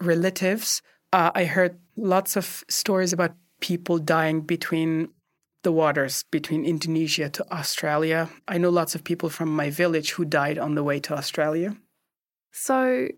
relatives, 0.00 0.82
uh, 1.12 1.30
I 1.34 1.44
heard 1.44 1.78
lots 1.96 2.36
of 2.36 2.64
stories 2.68 3.12
about 3.12 3.32
people 3.60 3.98
dying 3.98 4.40
between 4.40 5.08
the 5.62 5.72
waters 5.72 6.24
between 6.30 6.64
Indonesia 6.64 7.28
to 7.30 7.52
Australia. 7.52 8.28
I 8.48 8.58
know 8.58 8.70
lots 8.70 8.94
of 8.94 9.04
people 9.04 9.28
from 9.28 9.54
my 9.54 9.70
village 9.70 10.12
who 10.12 10.24
died 10.24 10.58
on 10.58 10.74
the 10.74 10.82
way 10.82 10.98
to 11.00 11.14
Australia. 11.14 11.76
So, 12.50 13.08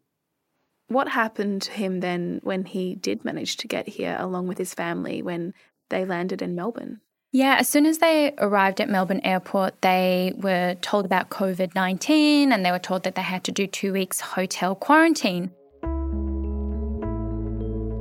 what 0.95 1.09
happened 1.09 1.61
to 1.63 1.73
him 1.73 2.01
then 2.01 2.41
when 2.43 2.65
he 2.65 2.95
did 2.95 3.25
manage 3.25 3.59
to 3.59 3.69
get 3.69 3.87
here 3.89 4.17
along 4.19 4.47
with 4.47 4.57
his 4.57 4.73
family 4.73 5.21
when 5.21 5.53
they 5.91 6.05
landed 6.05 6.41
in 6.41 6.55
Melbourne? 6.55 7.01
Yeah, 7.33 7.57
as 7.59 7.69
soon 7.69 7.85
as 7.85 7.99
they 7.99 8.33
arrived 8.39 8.81
at 8.81 8.89
Melbourne 8.89 9.21
Airport, 9.25 9.83
they 9.83 10.33
were 10.37 10.77
told 10.81 11.05
about 11.05 11.31
COVID 11.31 11.75
19 11.75 12.53
and 12.53 12.65
they 12.65 12.71
were 12.71 12.79
told 12.79 13.03
that 13.03 13.17
they 13.17 13.23
had 13.23 13.43
to 13.45 13.53
do 13.53 13.67
two 13.67 13.93
weeks 13.93 14.21
hotel 14.21 14.77
quarantine. 14.77 15.51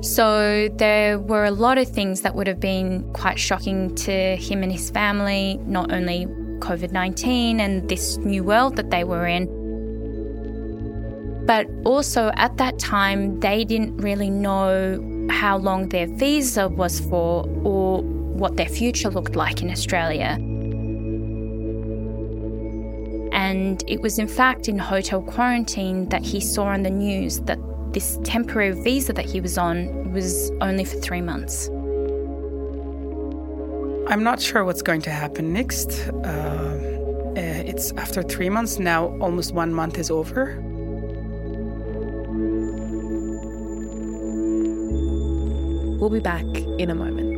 So 0.04 0.70
there 0.76 1.18
were 1.18 1.46
a 1.46 1.52
lot 1.52 1.78
of 1.78 1.90
things 1.90 2.22
that 2.22 2.36
would 2.36 2.46
have 2.46 2.60
been 2.60 3.12
quite 3.14 3.40
shocking 3.40 3.96
to 3.96 4.36
him 4.36 4.62
and 4.62 4.72
his 4.72 4.92
family, 4.92 5.58
not 5.66 5.92
only 5.92 6.28
COVID 6.60 6.92
19 6.92 7.60
and 7.60 7.90
this 7.90 8.18
new 8.18 8.44
world 8.44 8.76
that 8.76 8.92
they 8.92 9.04
were 9.04 9.26
in, 9.26 9.48
but 11.46 11.68
also 11.86 12.32
at 12.36 12.58
that 12.58 12.80
time, 12.80 13.40
they 13.40 13.64
didn't 13.66 13.98
really 13.98 14.30
know 14.30 15.28
how 15.30 15.58
long 15.58 15.90
their 15.90 16.08
visa 16.08 16.70
was 16.70 17.00
for 17.02 17.48
or 17.64 18.02
what 18.02 18.56
their 18.58 18.68
future 18.68 19.10
looked 19.10 19.36
like 19.36 19.62
in 19.62 19.70
Australia. 19.70 20.38
And 23.34 23.84
it 23.88 24.02
was, 24.02 24.20
in 24.20 24.28
fact, 24.28 24.70
in 24.70 24.78
hotel 24.78 25.22
quarantine 25.22 26.08
that 26.10 26.24
he 26.24 26.40
saw 26.40 26.66
on 26.66 26.84
the 26.84 26.90
news 26.90 27.40
that 27.42 27.60
this 27.92 28.18
temporary 28.24 28.72
visa 28.72 29.14
that 29.14 29.26
he 29.26 29.42
was 29.42 29.58
on 29.58 30.12
was 30.14 30.52
only 30.62 30.86
for 30.86 30.98
three 30.98 31.22
months. 31.22 31.68
I'm 34.08 34.24
not 34.24 34.42
sure 34.42 34.64
what's 34.64 34.82
going 34.82 35.02
to 35.02 35.10
happen 35.10 35.54
next. 35.54 36.10
Uh, 36.10 36.80
it's 37.36 37.92
after 37.94 38.22
three 38.22 38.50
months 38.50 38.78
now, 38.78 39.08
almost 39.20 39.54
one 39.54 39.74
month 39.74 39.98
is 39.98 40.12
over. 40.12 40.62
We'll 46.04 46.10
be 46.10 46.20
back 46.20 46.44
in 46.80 46.90
a 46.90 46.96
moment. 46.96 47.32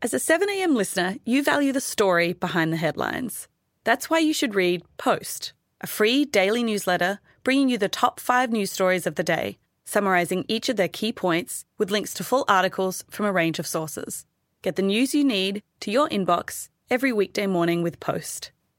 As 0.00 0.14
a 0.14 0.18
7am 0.18 0.76
listener, 0.76 1.16
you 1.26 1.42
value 1.42 1.72
the 1.72 1.80
story 1.80 2.34
behind 2.34 2.72
the 2.72 2.76
headlines. 2.76 3.48
That's 3.82 4.08
why 4.08 4.20
you 4.20 4.32
should 4.32 4.54
read 4.54 4.84
Post, 4.96 5.54
a 5.80 5.88
free 5.88 6.24
daily 6.24 6.62
newsletter 6.62 7.18
bringing 7.42 7.68
you 7.68 7.76
the 7.76 7.88
top 7.88 8.20
five 8.20 8.52
news 8.52 8.70
stories 8.70 9.08
of 9.08 9.16
the 9.16 9.24
day, 9.24 9.58
summarising 9.84 10.44
each 10.46 10.68
of 10.68 10.76
their 10.76 10.86
key 10.86 11.12
points 11.12 11.64
with 11.78 11.90
links 11.90 12.14
to 12.14 12.22
full 12.22 12.44
articles 12.46 13.04
from 13.10 13.26
a 13.26 13.32
range 13.32 13.58
of 13.58 13.66
sources. 13.66 14.24
Get 14.62 14.76
the 14.76 14.82
news 14.82 15.16
you 15.16 15.24
need 15.24 15.64
to 15.80 15.90
your 15.90 16.08
inbox 16.10 16.68
every 16.88 17.12
weekday 17.12 17.48
morning 17.48 17.82
with 17.82 17.98
Post. 17.98 18.52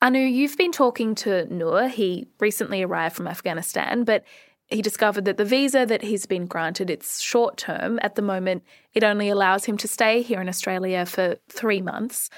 Anu, 0.00 0.20
you've 0.20 0.56
been 0.56 0.70
talking 0.70 1.14
to 1.16 1.52
Noor. 1.52 1.88
He 1.88 2.28
recently 2.38 2.82
arrived 2.82 3.16
from 3.16 3.26
Afghanistan, 3.26 4.04
but 4.04 4.24
he 4.68 4.80
discovered 4.80 5.24
that 5.24 5.38
the 5.38 5.44
visa 5.44 5.84
that 5.86 6.02
he's 6.02 6.24
been 6.24 6.46
granted 6.46 6.88
it's 6.88 7.20
short 7.20 7.56
term. 7.56 7.98
At 8.00 8.14
the 8.14 8.22
moment 8.22 8.62
it 8.94 9.02
only 9.02 9.28
allows 9.28 9.64
him 9.64 9.76
to 9.78 9.88
stay 9.88 10.22
here 10.22 10.40
in 10.40 10.48
australia 10.48 11.04
for 11.04 11.36
3 11.48 11.80
months. 11.82 12.30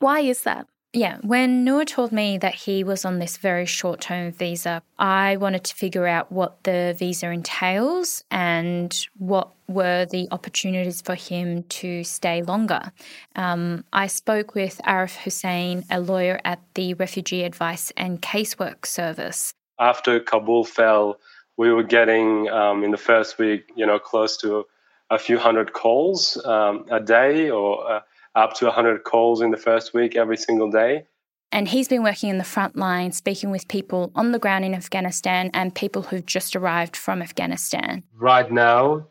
Why 0.00 0.20
is 0.20 0.42
that 0.42 0.66
yeah, 0.94 1.16
when 1.22 1.64
Noor 1.64 1.86
told 1.86 2.12
me 2.12 2.36
that 2.38 2.54
he 2.54 2.84
was 2.84 3.06
on 3.06 3.18
this 3.18 3.38
very 3.38 3.64
short 3.64 4.00
term 4.00 4.30
visa, 4.32 4.82
I 4.98 5.38
wanted 5.38 5.64
to 5.64 5.74
figure 5.74 6.06
out 6.06 6.30
what 6.30 6.62
the 6.64 6.94
visa 6.98 7.30
entails 7.30 8.24
and 8.30 9.06
what 9.16 9.50
were 9.68 10.04
the 10.04 10.28
opportunities 10.30 11.00
for 11.00 11.14
him 11.14 11.62
to 11.64 12.04
stay 12.04 12.42
longer. 12.42 12.92
Um, 13.36 13.84
I 13.92 14.06
spoke 14.06 14.54
with 14.54 14.82
Arif 14.84 15.16
Hussain, 15.16 15.84
a 15.90 15.98
lawyer 15.98 16.40
at 16.44 16.60
the 16.74 16.92
Refugee 16.94 17.44
Advice 17.44 17.90
and 17.96 18.20
Casework 18.20 18.84
Service. 18.84 19.54
After 19.78 20.20
Kabul 20.20 20.64
fell, 20.64 21.18
we 21.56 21.72
were 21.72 21.82
getting 21.82 22.50
um, 22.50 22.84
in 22.84 22.90
the 22.90 22.98
first 22.98 23.38
week, 23.38 23.64
you 23.74 23.86
know, 23.86 23.98
close 23.98 24.36
to 24.38 24.66
a 25.08 25.18
few 25.18 25.38
hundred 25.38 25.72
calls 25.72 26.36
um, 26.44 26.84
a 26.90 27.00
day 27.00 27.48
or 27.48 27.90
uh, 27.90 28.00
up 28.34 28.54
to 28.54 28.66
100 28.66 29.04
calls 29.04 29.40
in 29.42 29.50
the 29.50 29.56
first 29.56 29.94
week 29.94 30.16
every 30.16 30.36
single 30.36 30.70
day. 30.70 31.04
And 31.50 31.68
he's 31.68 31.86
been 31.86 32.02
working 32.02 32.30
in 32.30 32.38
the 32.38 32.44
front 32.44 32.76
line, 32.76 33.12
speaking 33.12 33.50
with 33.50 33.68
people 33.68 34.10
on 34.14 34.32
the 34.32 34.38
ground 34.38 34.64
in 34.64 34.74
Afghanistan 34.74 35.50
and 35.52 35.74
people 35.74 36.02
who've 36.02 36.24
just 36.24 36.56
arrived 36.56 36.96
from 36.96 37.20
Afghanistan. 37.20 38.02
Right 38.14 38.50
now, 38.50 39.06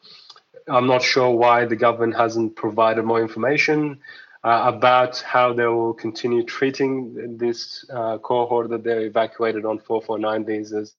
I'm 0.68 0.88
not 0.88 1.04
sure 1.04 1.30
why 1.30 1.66
the 1.66 1.76
government 1.76 2.16
hasn't 2.16 2.56
provided 2.56 3.04
more 3.04 3.22
information 3.22 4.00
uh, 4.44 4.64
about 4.66 5.20
how 5.20 5.54
they 5.54 5.68
will 5.68 5.94
continue 5.94 6.44
treating 6.44 7.38
this 7.38 7.86
uh, 7.94 8.18
cohort 8.18 8.70
that 8.70 8.84
they 8.84 9.06
evacuated 9.06 9.64
on 9.64 9.78
449 9.78 10.46
visas. 10.46 10.96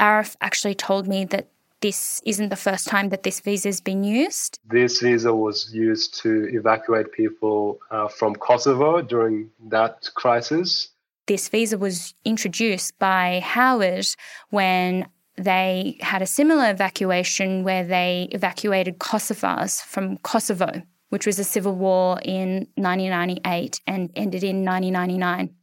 Arif 0.00 0.34
actually 0.40 0.74
told 0.74 1.06
me 1.06 1.24
that 1.26 1.48
this 1.80 2.20
isn't 2.24 2.50
the 2.50 2.56
first 2.56 2.86
time 2.86 3.08
that 3.08 3.22
this 3.22 3.40
visa 3.40 3.68
has 3.68 3.80
been 3.80 4.04
used. 4.04 4.58
This 4.64 5.00
visa 5.00 5.34
was 5.34 5.70
used 5.72 6.20
to 6.22 6.48
evacuate 6.52 7.12
people 7.12 7.78
uh, 7.90 8.08
from 8.08 8.34
Kosovo 8.34 9.00
during 9.00 9.50
that 9.68 10.10
crisis. 10.14 10.90
This 11.26 11.48
visa 11.48 11.78
was 11.78 12.14
introduced 12.24 12.98
by 12.98 13.40
Howard 13.42 14.06
when 14.50 15.06
they 15.36 15.96
had 16.00 16.22
a 16.22 16.26
similar 16.26 16.70
evacuation 16.70 17.64
where 17.64 17.84
they 17.84 18.28
evacuated 18.32 18.98
Kosovars 18.98 19.80
from 19.82 20.18
Kosovo, 20.18 20.82
which 21.08 21.26
was 21.26 21.38
a 21.38 21.44
civil 21.44 21.74
war 21.74 22.18
in 22.22 22.66
1998 22.74 23.80
and 23.86 24.10
ended 24.16 24.44
in 24.44 24.64
1999. 24.64 25.54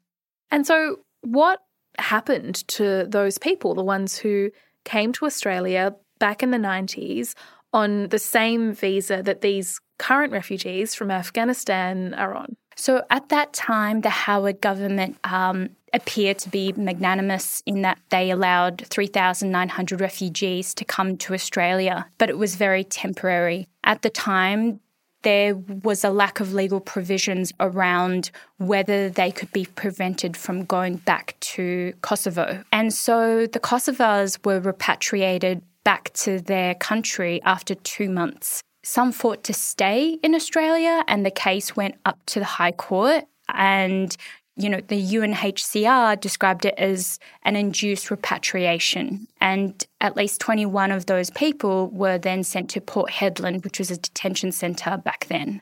And 0.49 0.65
so, 0.65 0.99
what 1.21 1.59
happened 1.99 2.67
to 2.69 3.05
those 3.05 3.37
people, 3.37 3.75
the 3.75 3.83
ones 3.83 4.17
who 4.17 4.51
came 4.85 5.11
to 5.11 5.25
Australia 5.25 5.95
back 6.19 6.43
in 6.43 6.51
the 6.51 6.57
90s 6.57 7.33
on 7.73 8.09
the 8.09 8.19
same 8.19 8.73
visa 8.73 9.21
that 9.23 9.41
these 9.41 9.79
current 9.97 10.31
refugees 10.31 10.95
from 10.95 11.11
Afghanistan 11.11 12.13
are 12.13 12.33
on? 12.35 12.55
So 12.75 13.03
at 13.09 13.29
that 13.29 13.53
time, 13.53 14.01
the 14.01 14.09
Howard 14.09 14.61
government 14.61 15.17
um, 15.23 15.69
appeared 15.93 16.37
to 16.39 16.49
be 16.49 16.73
magnanimous 16.73 17.63
in 17.65 17.81
that 17.81 17.97
they 18.09 18.29
allowed 18.29 18.85
3,900 18.87 19.99
refugees 19.99 20.75
to 20.75 20.85
come 20.85 21.17
to 21.17 21.33
Australia, 21.33 22.05
but 22.19 22.29
it 22.29 22.37
was 22.37 22.55
very 22.55 22.83
temporary. 22.83 23.67
At 23.83 24.03
the 24.03 24.11
time, 24.11 24.79
there 25.23 25.55
was 25.55 26.03
a 26.03 26.09
lack 26.09 26.39
of 26.39 26.53
legal 26.53 26.79
provisions 26.79 27.51
around 27.59 28.29
whether 28.57 29.09
they 29.09 29.31
could 29.31 29.51
be 29.51 29.65
prevented 29.65 30.37
from 30.37 30.63
going 30.63 30.97
back 30.97 31.35
to 31.39 31.93
Kosovo. 32.01 32.63
And 32.71 32.93
so 32.93 33.47
the 33.47 33.59
Kosovars 33.59 34.45
were 34.45 34.59
repatriated 34.59 35.63
back 35.87 36.11
to 36.11 36.41
their 36.41 36.75
country 36.75 37.41
after 37.43 37.73
two 37.73 38.09
months. 38.09 38.61
Some 38.83 39.13
fought 39.13 39.45
to 39.45 39.53
stay 39.53 40.19
in 40.21 40.35
Australia, 40.35 41.01
and 41.07 41.25
the 41.25 41.31
case 41.31 41.77
went 41.77 41.95
up 42.03 42.19
to 42.25 42.39
the 42.39 42.51
High 42.59 42.73
Court. 42.73 43.23
And 43.47 44.15
you 44.57 44.67
know, 44.69 44.81
the 44.85 45.01
UNHCR 45.01 46.19
described 46.19 46.65
it 46.65 46.73
as 46.77 47.19
an 47.43 47.55
induced 47.55 48.11
repatriation. 48.11 49.27
And 49.39 49.85
at 50.01 50.17
least 50.17 50.41
21 50.41 50.91
of 50.91 51.05
those 51.05 51.29
people 51.29 51.87
were 51.91 52.17
then 52.17 52.43
sent 52.43 52.69
to 52.71 52.81
Port 52.81 53.09
Hedland, 53.11 53.63
which 53.63 53.79
was 53.79 53.89
a 53.89 53.97
detention 53.97 54.51
centre 54.51 54.97
back 54.97 55.27
then. 55.29 55.61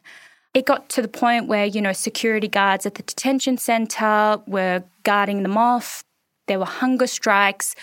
It 0.55 0.65
got 0.65 0.89
to 0.89 1.03
the 1.03 1.07
point 1.07 1.47
where, 1.47 1.65
you 1.65 1.81
know, 1.81 1.93
security 1.93 2.47
guards 2.47 2.87
at 2.87 2.95
the 2.95 3.03
detention 3.03 3.59
centre 3.59 4.39
were 4.47 4.83
guarding 5.03 5.43
them 5.43 5.55
off. 5.55 6.03
There 6.47 6.59
were 6.59 6.65
hunger 6.65 7.07
strikes. 7.07 7.75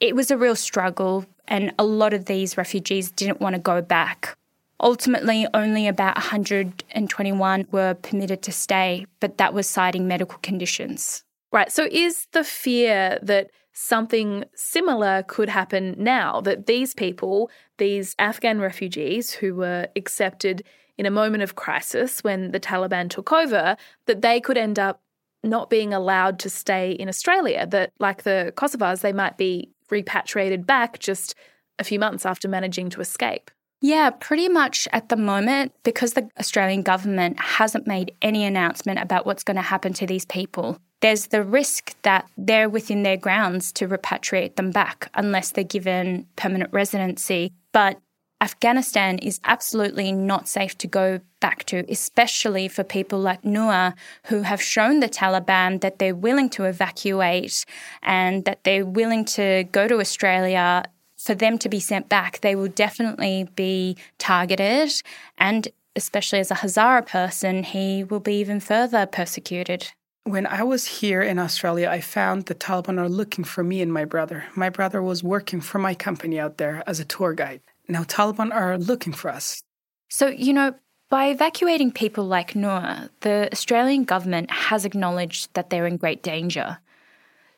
It 0.00 0.16
was 0.16 0.30
a 0.30 0.36
real 0.36 0.56
struggle. 0.56 1.26
And 1.50 1.72
a 1.78 1.84
lot 1.84 2.14
of 2.14 2.26
these 2.26 2.56
refugees 2.56 3.10
didn't 3.10 3.40
want 3.40 3.54
to 3.54 3.60
go 3.60 3.82
back. 3.82 4.36
Ultimately, 4.82 5.46
only 5.52 5.88
about 5.88 6.16
121 6.16 7.66
were 7.70 7.94
permitted 7.94 8.40
to 8.42 8.52
stay, 8.52 9.04
but 9.18 9.36
that 9.36 9.52
was 9.52 9.68
citing 9.68 10.08
medical 10.08 10.38
conditions. 10.38 11.24
Right. 11.52 11.70
So, 11.70 11.88
is 11.90 12.28
the 12.32 12.44
fear 12.44 13.18
that 13.22 13.50
something 13.72 14.44
similar 14.54 15.24
could 15.24 15.48
happen 15.50 15.96
now? 15.98 16.40
That 16.40 16.66
these 16.66 16.94
people, 16.94 17.50
these 17.76 18.14
Afghan 18.18 18.60
refugees 18.60 19.32
who 19.32 19.54
were 19.54 19.88
accepted 19.96 20.62
in 20.96 21.04
a 21.04 21.10
moment 21.10 21.42
of 21.42 21.56
crisis 21.56 22.22
when 22.24 22.52
the 22.52 22.60
Taliban 22.60 23.10
took 23.10 23.32
over, 23.32 23.76
that 24.06 24.22
they 24.22 24.40
could 24.40 24.56
end 24.56 24.78
up 24.78 25.02
not 25.42 25.68
being 25.68 25.92
allowed 25.92 26.38
to 26.38 26.48
stay 26.48 26.92
in 26.92 27.08
Australia? 27.08 27.66
That, 27.66 27.92
like 27.98 28.22
the 28.22 28.52
Kosovars, 28.56 29.00
they 29.00 29.12
might 29.12 29.36
be 29.36 29.68
repatriated 29.90 30.66
back 30.66 30.98
just 30.98 31.34
a 31.78 31.84
few 31.84 31.98
months 31.98 32.26
after 32.26 32.48
managing 32.48 32.90
to 32.90 33.00
escape? 33.00 33.50
Yeah, 33.82 34.10
pretty 34.10 34.48
much 34.48 34.86
at 34.92 35.08
the 35.08 35.16
moment, 35.16 35.72
because 35.84 36.12
the 36.12 36.28
Australian 36.38 36.82
government 36.82 37.40
hasn't 37.40 37.86
made 37.86 38.14
any 38.20 38.44
announcement 38.44 39.00
about 39.00 39.24
what's 39.24 39.42
going 39.42 39.56
to 39.56 39.62
happen 39.62 39.94
to 39.94 40.06
these 40.06 40.26
people, 40.26 40.78
there's 41.00 41.28
the 41.28 41.42
risk 41.42 41.94
that 42.02 42.28
they're 42.36 42.68
within 42.68 43.04
their 43.04 43.16
grounds 43.16 43.72
to 43.72 43.88
repatriate 43.88 44.56
them 44.56 44.70
back 44.70 45.10
unless 45.14 45.52
they're 45.52 45.64
given 45.64 46.26
permanent 46.36 46.70
residency. 46.74 47.54
But 47.72 47.98
Afghanistan 48.40 49.18
is 49.18 49.38
absolutely 49.44 50.12
not 50.12 50.48
safe 50.48 50.76
to 50.78 50.86
go 50.86 51.20
back 51.40 51.64
to, 51.64 51.84
especially 51.90 52.68
for 52.68 52.82
people 52.82 53.18
like 53.18 53.44
Noor, 53.44 53.94
who 54.26 54.42
have 54.42 54.62
shown 54.62 55.00
the 55.00 55.08
Taliban 55.08 55.80
that 55.82 55.98
they're 55.98 56.14
willing 56.14 56.48
to 56.50 56.64
evacuate 56.64 57.66
and 58.02 58.44
that 58.46 58.64
they're 58.64 58.86
willing 58.86 59.24
to 59.26 59.64
go 59.72 59.86
to 59.86 60.00
Australia 60.00 60.84
for 61.18 61.34
them 61.34 61.58
to 61.58 61.68
be 61.68 61.80
sent 61.80 62.08
back, 62.08 62.40
they 62.40 62.54
will 62.54 62.68
definitely 62.68 63.46
be 63.54 63.96
targeted. 64.18 64.90
And 65.36 65.68
especially 65.94 66.38
as 66.38 66.50
a 66.50 66.54
Hazara 66.54 67.06
person, 67.06 67.62
he 67.62 68.04
will 68.04 68.20
be 68.20 68.36
even 68.36 68.58
further 68.58 69.04
persecuted. 69.06 69.92
When 70.24 70.46
I 70.46 70.62
was 70.62 70.86
here 70.86 71.22
in 71.22 71.38
Australia, 71.38 71.88
I 71.90 72.00
found 72.00 72.46
the 72.46 72.54
Taliban 72.54 72.98
are 72.98 73.08
looking 73.08 73.44
for 73.44 73.62
me 73.62 73.82
and 73.82 73.92
my 73.92 74.04
brother. 74.04 74.44
My 74.54 74.70
brother 74.70 75.02
was 75.02 75.22
working 75.22 75.60
for 75.60 75.78
my 75.78 75.94
company 75.94 76.38
out 76.38 76.56
there 76.56 76.82
as 76.86 77.00
a 77.00 77.04
tour 77.04 77.34
guide. 77.34 77.60
Now, 77.90 78.04
Taliban 78.04 78.54
are 78.54 78.78
looking 78.78 79.12
for 79.12 79.30
us. 79.30 79.62
So, 80.08 80.28
you 80.28 80.52
know, 80.52 80.74
by 81.08 81.26
evacuating 81.26 81.90
people 81.90 82.24
like 82.24 82.54
Noor, 82.54 83.10
the 83.20 83.48
Australian 83.52 84.04
government 84.04 84.50
has 84.50 84.84
acknowledged 84.84 85.52
that 85.54 85.70
they're 85.70 85.86
in 85.86 85.96
great 85.96 86.22
danger. 86.22 86.78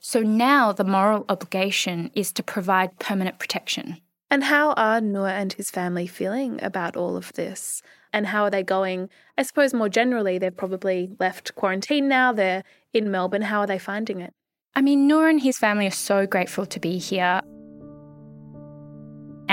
So 0.01 0.21
now 0.21 0.73
the 0.73 0.85
moral 0.85 1.27
obligation 1.29 2.11
is 2.15 2.33
to 2.33 2.43
provide 2.43 2.99
permanent 2.99 3.39
protection. 3.39 3.99
And 4.31 4.45
how 4.45 4.73
are 4.73 5.01
Noor 5.01 5.29
and 5.29 5.53
his 5.53 5.71
family 5.71 6.07
feeling 6.07 6.63
about 6.63 6.97
all 6.97 7.17
of 7.17 7.35
this? 7.35 7.83
And 8.13 8.27
how 8.27 8.45
are 8.45 8.51
they 8.51 8.63
going? 8.63 9.11
I 9.37 9.43
suppose 9.43 9.75
more 9.75 9.91
generally, 9.91 10.39
they've 10.39 10.57
probably 10.57 11.11
left 11.21 11.55
quarantine 11.55 12.09
now, 12.09 12.33
they're 12.33 12.65
in 12.95 13.11
Melbourne. 13.11 13.43
How 13.43 13.61
are 13.61 13.67
they 13.67 13.79
finding 13.79 14.21
it? 14.21 14.33
I 14.75 14.81
mean, 14.81 15.07
Noor 15.07 15.29
and 15.29 15.41
his 15.41 15.59
family 15.59 15.87
are 15.87 15.91
so 15.91 16.27
grateful 16.27 16.65
to 16.65 16.81
be 16.81 16.97
here. 16.97 17.43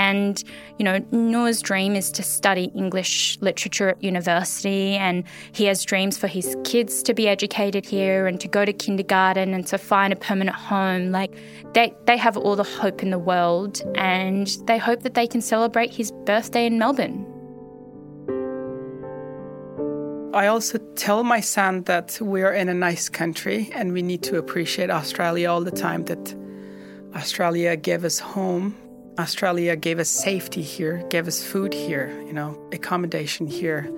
And, 0.00 0.42
you 0.78 0.84
know, 0.86 0.96
Noor's 1.12 1.60
dream 1.60 1.94
is 1.94 2.10
to 2.12 2.22
study 2.22 2.66
English 2.74 3.36
literature 3.42 3.90
at 3.90 4.02
university, 4.02 4.96
and 4.96 5.24
he 5.52 5.64
has 5.66 5.84
dreams 5.84 6.16
for 6.16 6.26
his 6.26 6.56
kids 6.64 7.02
to 7.02 7.12
be 7.12 7.28
educated 7.28 7.84
here 7.84 8.26
and 8.26 8.40
to 8.40 8.48
go 8.48 8.64
to 8.64 8.72
kindergarten 8.72 9.52
and 9.52 9.66
to 9.66 9.76
find 9.76 10.10
a 10.10 10.16
permanent 10.16 10.56
home. 10.56 11.12
Like, 11.12 11.32
they, 11.74 11.92
they 12.06 12.16
have 12.16 12.38
all 12.38 12.56
the 12.56 12.70
hope 12.80 13.02
in 13.02 13.10
the 13.10 13.18
world, 13.18 13.82
and 13.94 14.46
they 14.64 14.78
hope 14.78 15.02
that 15.02 15.12
they 15.12 15.26
can 15.26 15.42
celebrate 15.42 15.92
his 15.92 16.12
birthday 16.24 16.64
in 16.64 16.78
Melbourne. 16.78 17.26
I 20.32 20.46
also 20.46 20.78
tell 20.94 21.24
my 21.24 21.40
son 21.40 21.82
that 21.84 22.18
we're 22.22 22.54
in 22.54 22.68
a 22.70 22.74
nice 22.88 23.10
country 23.10 23.68
and 23.74 23.92
we 23.92 24.00
need 24.00 24.22
to 24.22 24.38
appreciate 24.38 24.88
Australia 24.88 25.50
all 25.50 25.62
the 25.62 25.78
time, 25.88 26.04
that 26.04 26.34
Australia 27.14 27.76
gave 27.76 28.02
us 28.04 28.18
home. 28.18 28.79
Australia 29.20 29.76
gave 29.76 29.98
us 29.98 30.08
safety 30.08 30.62
here, 30.62 31.04
gave 31.10 31.28
us 31.28 31.42
food 31.42 31.74
here, 31.74 32.08
you 32.26 32.32
know, 32.32 32.58
accommodation 32.72 33.46
here. 33.46 33.90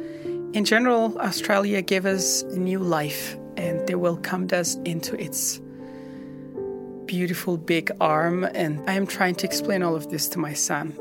In 0.52 0.64
general, 0.64 1.16
Australia 1.18 1.80
gave 1.80 2.04
us 2.04 2.42
new 2.42 2.80
life 2.80 3.36
and 3.56 3.86
they 3.86 3.94
welcomed 3.94 4.52
us 4.52 4.76
into 4.84 5.18
its 5.18 5.60
beautiful 7.06 7.56
big 7.56 7.90
arm. 8.00 8.44
And 8.44 8.82
I 8.90 8.94
am 8.94 9.06
trying 9.06 9.36
to 9.36 9.46
explain 9.46 9.82
all 9.82 9.94
of 9.94 10.10
this 10.10 10.28
to 10.30 10.38
my 10.38 10.54
son. 10.54 10.98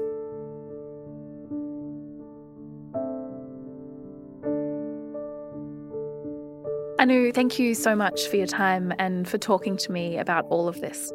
Anu, 7.00 7.32
thank 7.32 7.58
you 7.58 7.74
so 7.74 7.96
much 7.96 8.28
for 8.28 8.36
your 8.36 8.46
time 8.46 8.94
and 9.00 9.28
for 9.28 9.40
talking 9.40 9.76
to 9.78 9.92
me 9.92 10.20
about 10.20 10.46
all 10.52 10.68
of 10.68 10.80
this. 10.80 11.12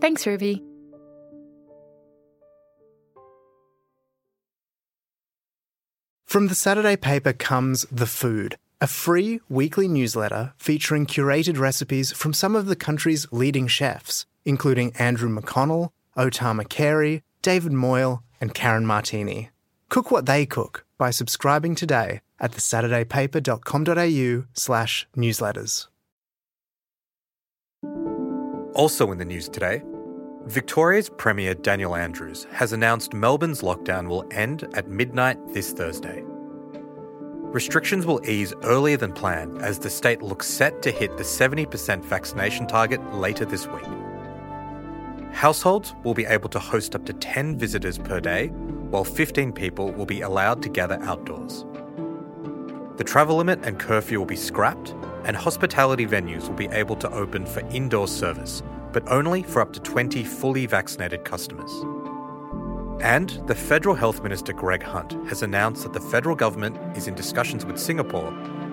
Thanks, 0.00 0.26
Ruby. 0.26 0.67
From 6.28 6.48
the 6.48 6.54
Saturday 6.54 6.94
paper 6.94 7.32
comes 7.32 7.86
The 7.90 8.04
Food, 8.04 8.58
a 8.82 8.86
free 8.86 9.40
weekly 9.48 9.88
newsletter 9.88 10.52
featuring 10.58 11.06
curated 11.06 11.58
recipes 11.58 12.12
from 12.12 12.34
some 12.34 12.54
of 12.54 12.66
the 12.66 12.76
country's 12.76 13.26
leading 13.32 13.66
chefs, 13.66 14.26
including 14.44 14.92
Andrew 14.98 15.34
McConnell, 15.34 15.88
O 16.18 16.28
Tama 16.28 16.66
Carey, 16.66 17.22
David 17.40 17.72
Moyle, 17.72 18.22
and 18.42 18.52
Karen 18.52 18.84
Martini. 18.84 19.48
Cook 19.88 20.10
what 20.10 20.26
they 20.26 20.44
cook 20.44 20.84
by 20.98 21.08
subscribing 21.08 21.74
today 21.74 22.20
at 22.38 22.52
thesaturdaypaper.com.au 22.52 24.46
slash 24.52 25.06
newsletters. 25.16 25.86
Also 28.74 29.10
in 29.12 29.16
the 29.16 29.24
news 29.24 29.48
today, 29.48 29.82
Victoria's 30.48 31.10
Premier 31.10 31.52
Daniel 31.52 31.94
Andrews 31.94 32.46
has 32.52 32.72
announced 32.72 33.12
Melbourne's 33.12 33.60
lockdown 33.60 34.08
will 34.08 34.24
end 34.30 34.66
at 34.72 34.88
midnight 34.88 35.36
this 35.52 35.72
Thursday. 35.72 36.22
Restrictions 37.52 38.06
will 38.06 38.26
ease 38.26 38.54
earlier 38.62 38.96
than 38.96 39.12
planned 39.12 39.60
as 39.60 39.78
the 39.78 39.90
state 39.90 40.22
looks 40.22 40.46
set 40.48 40.80
to 40.80 40.90
hit 40.90 41.14
the 41.18 41.22
70% 41.22 42.02
vaccination 42.02 42.66
target 42.66 43.14
later 43.14 43.44
this 43.44 43.66
week. 43.66 43.84
Households 45.32 45.94
will 46.02 46.14
be 46.14 46.24
able 46.24 46.48
to 46.48 46.58
host 46.58 46.94
up 46.94 47.04
to 47.04 47.12
10 47.12 47.58
visitors 47.58 47.98
per 47.98 48.18
day, 48.18 48.46
while 48.88 49.04
15 49.04 49.52
people 49.52 49.92
will 49.92 50.06
be 50.06 50.22
allowed 50.22 50.62
to 50.62 50.70
gather 50.70 50.98
outdoors. 51.02 51.66
The 52.96 53.04
travel 53.04 53.36
limit 53.36 53.60
and 53.64 53.78
curfew 53.78 54.18
will 54.18 54.24
be 54.24 54.34
scrapped, 54.34 54.94
and 55.24 55.36
hospitality 55.36 56.06
venues 56.06 56.48
will 56.48 56.56
be 56.56 56.68
able 56.68 56.96
to 56.96 57.12
open 57.12 57.44
for 57.44 57.60
indoor 57.68 58.08
service, 58.08 58.62
but 58.92 59.08
only 59.10 59.42
for 59.42 59.60
up 59.60 59.72
to 59.72 59.80
20 59.80 60.24
fully 60.24 60.66
vaccinated 60.66 61.24
customers. 61.24 61.70
And 63.00 63.30
the 63.46 63.54
Federal 63.54 63.94
Health 63.94 64.22
Minister 64.22 64.52
Greg 64.52 64.82
Hunt 64.82 65.12
has 65.28 65.42
announced 65.42 65.84
that 65.84 65.92
the 65.92 66.00
federal 66.00 66.34
government 66.34 66.76
is 66.96 67.06
in 67.06 67.14
discussions 67.14 67.64
with 67.64 67.78
Singapore 67.78 68.28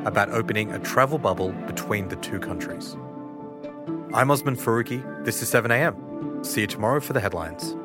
about 0.06 0.30
opening 0.30 0.72
a 0.72 0.80
travel 0.80 1.18
bubble 1.18 1.52
between 1.68 2.08
the 2.08 2.16
two 2.18 2.40
countries. 2.40 2.98
I'm 4.14 4.32
Osman 4.32 4.56
Faruqi. 4.56 5.26
This 5.26 5.42
is 5.44 5.52
7am. 5.52 6.44
See 6.46 6.62
you 6.62 6.68
tomorrow 6.68 7.00
for 7.00 7.14
the 7.14 7.20
headlines. 7.20 7.76